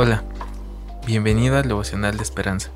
Hola, 0.00 0.22
bienvenido 1.04 1.56
al 1.56 1.66
devocional 1.66 2.16
de 2.16 2.22
esperanza. 2.22 2.70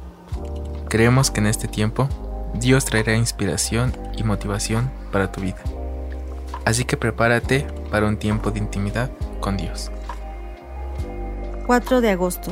Creemos 0.88 1.30
que 1.30 1.38
en 1.38 1.46
este 1.46 1.68
tiempo 1.68 2.08
Dios 2.54 2.84
traerá 2.84 3.14
inspiración 3.14 3.92
y 4.16 4.24
motivación 4.24 4.90
para 5.12 5.30
tu 5.30 5.40
vida. 5.40 5.62
Así 6.64 6.84
que 6.84 6.96
prepárate 6.96 7.64
para 7.92 8.08
un 8.08 8.16
tiempo 8.16 8.50
de 8.50 8.58
intimidad 8.58 9.08
con 9.38 9.56
Dios. 9.56 9.92
4 11.68 12.00
de 12.00 12.10
agosto. 12.10 12.50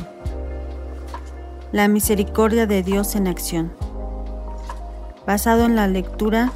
La 1.73 1.89
misericordia 1.89 2.65
de 2.65 2.81
Dios 2.81 3.17
en 3.17 3.27
acción. 3.27 3.73
Basado 5.27 5.65
en 5.65 5.75
la 5.75 5.89
lectura 5.89 6.49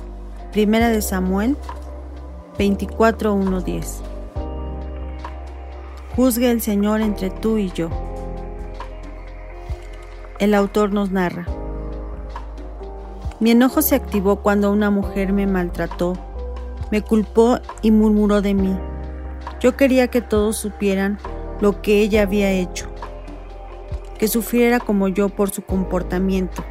Primera 0.53 0.87
de 0.87 1.01
Samuel 1.01 1.57
24.1.10. 2.57 4.15
Juzgue 6.15 6.49
el 6.49 6.61
Señor 6.61 7.01
entre 7.01 7.29
tú 7.29 7.57
y 7.57 7.69
yo. 7.71 7.89
El 10.37 10.53
autor 10.53 10.91
nos 10.91 11.11
narra. 11.11 11.45
Mi 13.39 13.51
enojo 13.51 13.81
se 13.81 13.95
activó 13.95 14.41
cuando 14.41 14.69
una 14.69 14.91
mujer 14.91 15.31
me 15.31 15.47
maltrató, 15.47 16.17
me 16.91 17.01
culpó 17.01 17.59
y 17.81 17.91
murmuró 17.91 18.41
de 18.41 18.53
mí. 18.53 18.77
Yo 19.61 19.77
quería 19.77 20.09
que 20.09 20.19
todos 20.19 20.57
supieran 20.57 21.19
lo 21.61 21.81
que 21.81 22.01
ella 22.01 22.23
había 22.23 22.51
hecho, 22.51 22.87
que 24.19 24.27
sufriera 24.27 24.81
como 24.81 25.07
yo 25.07 25.29
por 25.29 25.51
su 25.51 25.61
comportamiento. 25.61 26.65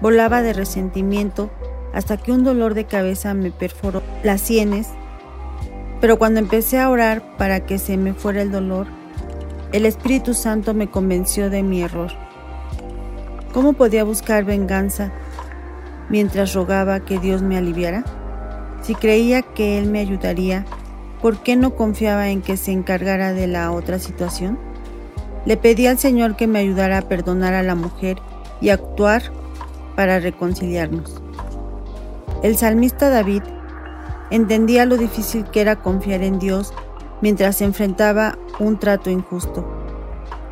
Volaba 0.00 0.42
de 0.42 0.54
resentimiento 0.54 1.50
hasta 1.92 2.16
que 2.16 2.32
un 2.32 2.42
dolor 2.42 2.74
de 2.74 2.84
cabeza 2.84 3.32
me 3.32 3.52
perforó 3.52 4.02
las 4.24 4.40
sienes, 4.40 4.88
pero 6.00 6.18
cuando 6.18 6.40
empecé 6.40 6.80
a 6.80 6.90
orar 6.90 7.36
para 7.36 7.64
que 7.64 7.78
se 7.78 7.96
me 7.96 8.12
fuera 8.12 8.42
el 8.42 8.50
dolor, 8.50 8.97
el 9.72 9.84
Espíritu 9.84 10.34
Santo 10.34 10.72
me 10.72 10.88
convenció 10.88 11.50
de 11.50 11.62
mi 11.62 11.82
error. 11.82 12.10
¿Cómo 13.52 13.74
podía 13.74 14.04
buscar 14.04 14.44
venganza 14.44 15.12
mientras 16.08 16.54
rogaba 16.54 17.00
que 17.00 17.18
Dios 17.18 17.42
me 17.42 17.58
aliviara? 17.58 18.04
Si 18.82 18.94
creía 18.94 19.42
que 19.42 19.78
Él 19.78 19.90
me 19.90 20.00
ayudaría, 20.00 20.64
¿por 21.20 21.42
qué 21.42 21.56
no 21.56 21.74
confiaba 21.74 22.30
en 22.30 22.40
que 22.40 22.56
se 22.56 22.72
encargara 22.72 23.32
de 23.32 23.46
la 23.46 23.70
otra 23.70 23.98
situación? 23.98 24.58
Le 25.44 25.56
pedí 25.56 25.86
al 25.86 25.98
Señor 25.98 26.36
que 26.36 26.46
me 26.46 26.60
ayudara 26.60 26.98
a 26.98 27.02
perdonar 27.02 27.54
a 27.54 27.62
la 27.62 27.74
mujer 27.74 28.18
y 28.60 28.70
actuar 28.70 29.22
para 29.96 30.20
reconciliarnos. 30.20 31.20
El 32.42 32.56
salmista 32.56 33.10
David 33.10 33.42
entendía 34.30 34.86
lo 34.86 34.96
difícil 34.96 35.44
que 35.44 35.60
era 35.60 35.76
confiar 35.76 36.22
en 36.22 36.38
Dios 36.38 36.72
mientras 37.20 37.60
enfrentaba 37.62 38.38
un 38.58 38.78
trato 38.78 39.10
injusto. 39.10 39.66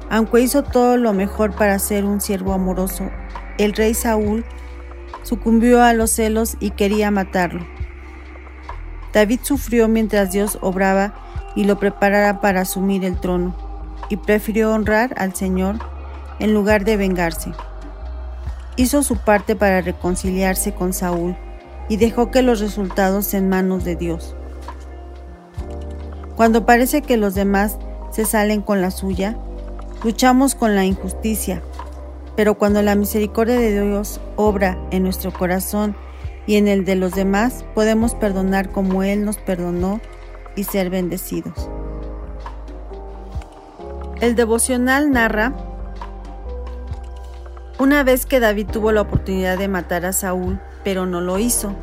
Aunque 0.09 0.41
hizo 0.41 0.62
todo 0.62 0.97
lo 0.97 1.12
mejor 1.12 1.55
para 1.55 1.78
ser 1.78 2.05
un 2.05 2.20
siervo 2.20 2.53
amoroso, 2.53 3.11
el 3.58 3.73
rey 3.73 3.95
Saúl 3.95 4.45
sucumbió 5.23 5.83
a 5.83 5.92
los 5.92 6.11
celos 6.11 6.56
y 6.61 6.70
quería 6.70 7.11
matarlo. 7.11 7.67
David 9.12 9.41
sufrió 9.42 9.89
mientras 9.89 10.31
Dios 10.31 10.58
obraba 10.61 11.14
y 11.56 11.64
lo 11.64 11.78
preparara 11.78 12.41
para 12.41 12.61
asumir 12.61 13.05
el 13.05 13.19
trono, 13.19 13.56
y 14.11 14.19
prefirió 14.19 14.73
honrar 14.73 15.14
al 15.17 15.34
Señor 15.34 15.77
en 16.39 16.53
lugar 16.53 16.84
de 16.84 16.97
vengarse. 16.97 17.53
Hizo 18.77 19.03
su 19.03 19.17
parte 19.17 19.56
para 19.56 19.80
reconciliarse 19.80 20.75
con 20.75 20.92
Saúl 20.92 21.34
y 21.89 21.97
dejó 21.97 22.30
que 22.30 22.42
los 22.42 22.61
resultados 22.61 23.33
en 23.33 23.48
manos 23.48 23.84
de 23.84 23.97
Dios. 23.97 24.36
Cuando 26.37 26.67
parece 26.67 27.01
que 27.01 27.17
los 27.17 27.34
demás 27.34 27.79
se 28.11 28.27
salen 28.27 28.61
con 28.61 28.83
la 28.83 28.91
suya, 28.91 29.39
luchamos 30.05 30.55
con 30.55 30.75
la 30.75 30.84
injusticia, 30.84 31.62
pero 32.37 32.56
cuando 32.59 32.83
la 32.83 32.95
misericordia 32.95 33.59
de 33.59 33.83
Dios 33.83 34.20
obra 34.36 34.79
en 34.91 35.02
nuestro 35.02 35.33
corazón 35.33 35.97
y 36.47 36.57
en 36.57 36.69
el 36.69 36.85
de 36.85 36.95
los 36.95 37.14
demás, 37.14 37.64
podemos 37.74 38.14
perdonar 38.14 38.70
como 38.70 39.02
Él 39.02 39.24
nos 39.24 39.39
perdonó 39.39 40.01
y 40.55 40.64
ser 40.64 40.91
bendecidos. 40.91 41.70
El 44.20 44.36
devocional 44.36 45.11
narra 45.11 45.55
una 47.79 48.03
vez 48.03 48.27
que 48.27 48.41
David 48.41 48.68
tuvo 48.73 48.92
la 48.92 49.03
oportunidad 49.03 49.58
de 49.58 49.68
matar 49.68 50.05
a 50.05 50.13
Saúl, 50.13 50.61
pero 50.85 51.07
no 51.07 51.20
lo 51.20 51.39
hizo. 51.39 51.74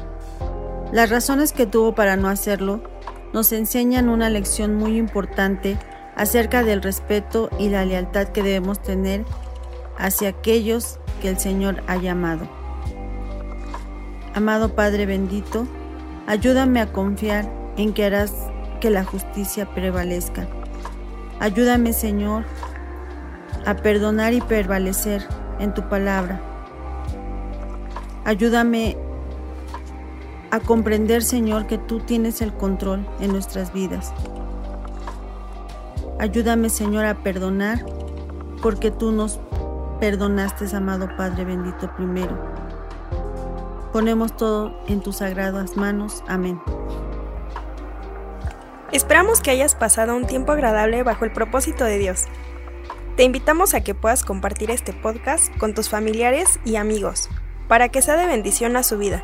Las 0.91 1.09
razones 1.09 1.53
que 1.53 1.66
tuvo 1.66 1.94
para 1.94 2.16
no 2.18 2.30
hacerlo 2.30 2.93
nos 3.34 3.52
enseñan 3.52 4.10
una 4.10 4.30
lección 4.30 4.76
muy 4.76 4.98
importante 4.98 5.78
acerca 6.16 6.64
del 6.64 6.82
respeto 6.82 7.50
y 7.60 7.70
la 7.70 7.84
lealtad 7.84 8.28
que 8.28 8.44
debemos 8.44 8.82
tener 8.82 9.26
hacia 9.98 10.30
aquellos 10.30 11.00
que 11.22 11.30
el 11.30 11.40
Señor 11.40 11.84
ha 11.88 11.98
llamado. 11.98 12.48
Amado 14.36 14.76
Padre 14.76 15.06
bendito, 15.06 15.68
ayúdame 16.28 16.80
a 16.80 16.92
confiar 16.92 17.50
en 17.78 17.94
que 17.94 18.06
harás 18.06 18.34
que 18.80 18.90
la 18.90 19.04
justicia 19.04 19.74
prevalezca. 19.74 20.48
Ayúdame, 21.40 21.94
Señor, 21.94 22.46
a 23.66 23.76
perdonar 23.76 24.34
y 24.34 24.42
prevalecer 24.42 25.26
en 25.60 25.74
tu 25.74 25.88
palabra. 25.90 26.42
Ayúdame 28.26 28.98
a 30.53 30.59
comprender, 30.59 31.24
Señor, 31.24 31.66
que 31.66 31.80
tú 31.80 32.00
tienes 32.00 32.40
el 32.40 32.53
control 32.53 33.08
en 33.19 33.31
nuestras 33.31 33.74
vidas. 33.74 34.14
Ayúdame, 36.19 36.69
Señor, 36.69 37.06
a 37.06 37.16
perdonar 37.16 37.84
porque 38.62 38.91
tú 38.91 39.12
nos 39.12 39.40
perdonaste, 40.00 40.66
amado 40.75 41.09
Padre 41.18 41.44
bendito 41.44 41.91
primero. 41.96 42.38
Ponemos 43.91 44.38
todo 44.38 44.80
en 44.88 45.02
tus 45.02 45.18
sagradas 45.18 45.75
manos. 45.75 46.24
Amén. 46.28 46.62
Esperamos 48.91 49.41
que 49.41 49.50
hayas 49.50 49.74
pasado 49.74 50.16
un 50.16 50.28
tiempo 50.28 50.52
agradable 50.52 51.02
bajo 51.02 51.25
el 51.25 51.34
propósito 51.34 51.84
de 51.84 51.97
Dios. 51.97 52.25
Te 53.18 53.24
invitamos 53.24 53.74
a 53.74 53.81
que 53.81 53.96
puedas 53.96 54.24
compartir 54.24 54.70
este 54.70 54.94
podcast 54.94 55.52
con 55.58 55.74
tus 55.74 55.90
familiares 55.90 56.59
y 56.64 56.75
amigos 56.75 57.28
para 57.68 57.90
que 57.90 58.03
sea 58.03 58.18
de 58.18 58.28
bendición 58.28 58.78
a 58.78 58.84
su 58.84 59.00
vida. 59.00 59.24